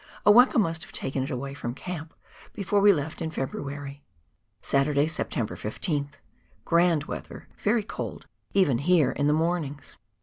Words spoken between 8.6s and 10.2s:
here, in the mornings.